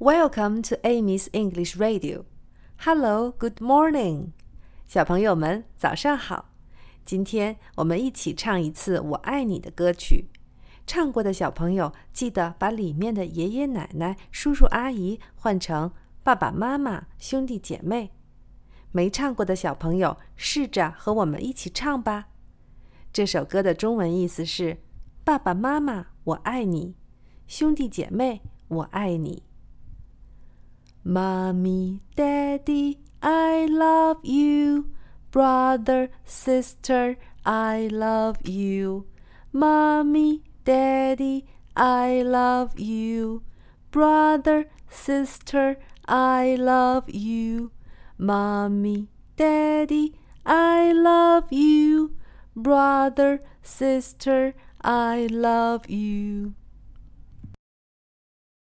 [0.00, 2.24] Welcome to Amy's English Radio.
[2.86, 4.32] Hello, good morning.
[4.86, 6.54] 小朋友们，早上好。
[7.04, 10.30] 今天我们一起唱一次《我爱你》的歌曲。
[10.86, 15.92] 唱过的小朋友，记得把里面的爷爷奶奶、叔叔阿姨换成
[16.22, 18.12] 爸爸妈妈、兄弟姐妹。
[18.92, 22.28] 没唱过的小朋友，试着和我们一起唱吧。
[23.12, 24.78] 这首歌的中文意思是：
[25.24, 26.94] 爸爸妈妈，我爱你；
[27.46, 29.42] 兄弟姐妹，我爱你。
[31.02, 34.90] Mommy, Daddy, I love you.
[35.30, 39.06] Brother, sister, I love you.
[39.52, 43.42] Mommy, Daddy, I love you.
[43.90, 47.70] Brother, sister, I love you.
[48.18, 52.16] Mommy, Daddy, I love you.
[52.54, 56.54] Brother, sister, I love you.